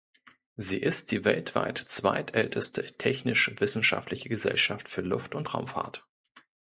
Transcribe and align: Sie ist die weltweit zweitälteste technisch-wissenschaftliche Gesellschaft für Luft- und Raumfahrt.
Sie 0.57 0.79
ist 0.79 1.11
die 1.11 1.25
weltweit 1.25 1.77
zweitälteste 1.77 2.83
technisch-wissenschaftliche 2.97 4.29
Gesellschaft 4.29 4.87
für 4.89 5.01
Luft- 5.01 5.35
und 5.35 5.53
Raumfahrt. 5.53 6.07